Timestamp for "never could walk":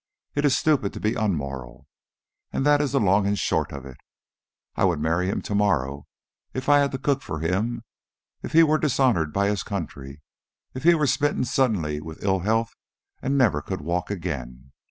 13.37-14.09